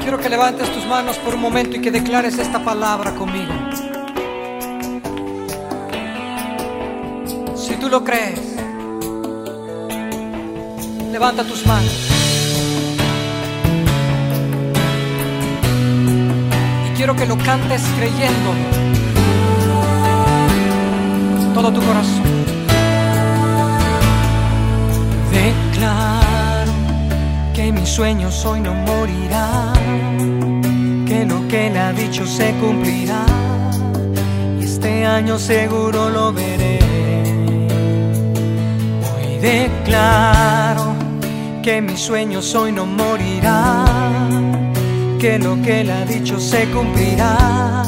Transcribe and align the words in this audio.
Quiero 0.00 0.18
que 0.18 0.28
levantes 0.28 0.72
tus 0.72 0.86
manos 0.86 1.16
por 1.18 1.34
un 1.34 1.40
momento 1.40 1.76
y 1.76 1.80
que 1.80 1.90
declares 1.90 2.38
esta 2.38 2.62
palabra 2.64 3.12
conmigo. 3.12 3.52
Si 7.56 7.74
tú 7.74 7.88
lo 7.88 8.04
crees, 8.04 8.40
levanta 11.10 11.42
tus 11.44 11.66
manos. 11.66 11.92
Y 16.88 16.96
quiero 16.96 17.16
que 17.16 17.26
lo 17.26 17.36
cantes 17.38 17.82
creyendo 17.96 18.52
todo 21.52 21.72
tu 21.72 21.80
corazón. 21.80 22.35
Sueños 27.96 28.44
hoy 28.44 28.60
no 28.60 28.74
morirán, 28.74 29.72
que 31.06 31.24
lo 31.24 31.48
que 31.48 31.68
él 31.68 31.78
ha 31.78 31.94
dicho 31.94 32.26
se 32.26 32.52
cumplirá 32.60 33.24
y 34.60 34.64
este 34.64 35.06
año 35.06 35.38
seguro 35.38 36.10
lo 36.10 36.30
veré. 36.30 36.78
Hoy 39.08 39.38
declaro 39.40 40.94
que 41.62 41.80
mis 41.80 41.98
sueños 41.98 42.54
hoy 42.54 42.70
no 42.70 42.84
morirán, 42.84 44.74
que 45.18 45.38
lo 45.38 45.62
que 45.62 45.80
él 45.80 45.90
ha 45.90 46.04
dicho 46.04 46.38
se 46.38 46.66
cumplirá 46.66 47.82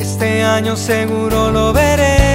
y 0.00 0.02
este 0.02 0.42
año 0.42 0.74
seguro 0.74 1.52
lo 1.52 1.72
veré. 1.72 2.31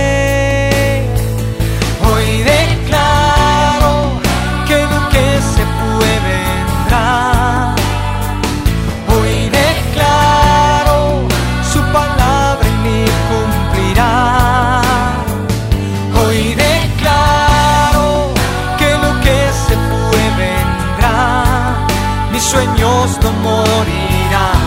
Mis 22.37 22.45
sueños 22.45 23.17
no 23.23 23.31
morirán, 23.31 24.59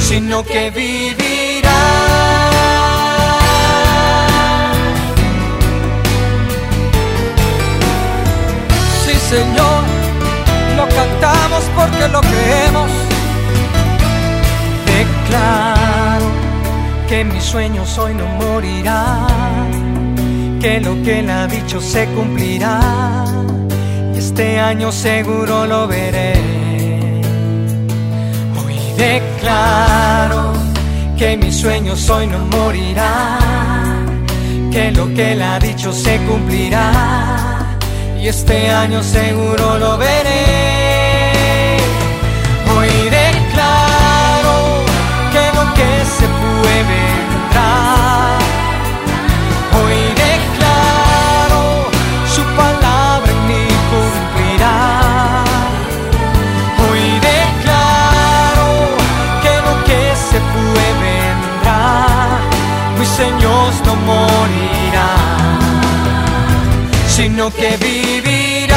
sino 0.00 0.42
que 0.42 0.68
vivirán. 0.72 1.72
Sí, 9.04 9.14
Señor, 9.30 9.84
lo 10.76 10.88
cantamos 10.88 11.62
porque 11.76 12.08
lo 12.08 12.20
creemos. 12.22 12.90
Declaro 14.86 16.26
que 17.08 17.24
mis 17.24 17.44
sueños 17.44 17.96
hoy 17.98 18.14
no 18.14 18.26
morirán, 18.44 19.70
que 20.60 20.80
lo 20.80 21.00
que 21.04 21.20
él 21.20 21.30
ha 21.30 21.46
dicho 21.46 21.80
se 21.80 22.06
cumplirá 22.06 22.80
este 24.34 24.58
año 24.58 24.90
seguro 24.90 25.64
lo 25.64 25.86
veré. 25.86 26.32
Hoy 28.58 28.76
declaro 28.96 30.52
que 31.16 31.36
mis 31.36 31.56
sueños 31.56 32.10
hoy 32.10 32.26
no 32.26 32.40
morirán, 32.46 34.26
que 34.72 34.90
lo 34.90 35.06
que 35.14 35.34
él 35.34 35.42
ha 35.42 35.60
dicho 35.60 35.92
se 35.92 36.18
cumplirá 36.26 37.78
y 38.20 38.26
este 38.26 38.70
año 38.70 39.04
seguro 39.04 39.78
lo 39.78 39.98
veré. 39.98 40.43
No 63.86 63.96
morirán 63.96 65.54
sino 67.16 67.48
que 67.48 67.76
vivirá. 67.76 68.76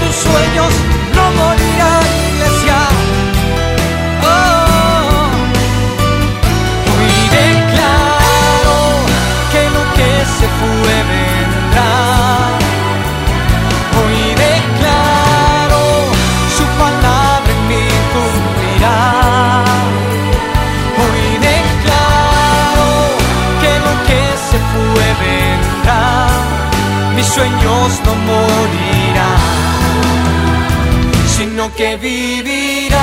Tus 0.00 0.14
sueños 0.16 0.72
sueños 27.34 28.00
no 28.04 28.14
morirán, 28.14 29.40
sino 31.26 31.74
que 31.74 31.96
vivirán. 31.96 33.00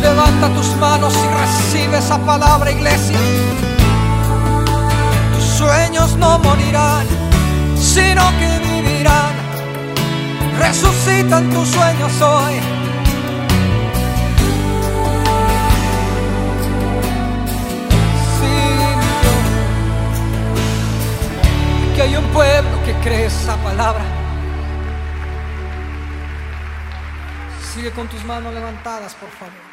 Levanta 0.00 0.48
tus 0.54 0.76
manos 0.76 1.14
y 1.14 1.26
recibe 1.40 1.98
esa 1.98 2.18
palabra, 2.18 2.70
iglesia. 2.72 3.18
Tus 5.34 5.44
sueños 5.58 6.16
no 6.16 6.38
morirán, 6.38 7.06
sino 7.76 8.22
que 8.38 8.58
vivirán 8.66 9.32
resucitan 10.58 11.50
tus 11.50 11.68
sueños 11.68 12.20
hoy. 12.20 12.81
Esa 23.40 23.56
palabra. 23.56 24.04
Sigue 27.74 27.90
con 27.92 28.08
tus 28.08 28.24
manos 28.24 28.52
levantadas, 28.52 29.14
por 29.14 29.30
favor. 29.30 29.71